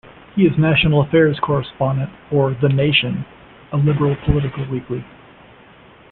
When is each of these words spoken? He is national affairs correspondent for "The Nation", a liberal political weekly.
He 0.35 0.47
is 0.47 0.57
national 0.57 1.01
affairs 1.03 1.37
correspondent 1.43 2.09
for 2.27 2.55
"The 2.59 2.69
Nation", 2.69 3.23
a 3.71 3.77
liberal 3.77 4.15
political 4.25 4.65
weekly. 4.65 5.05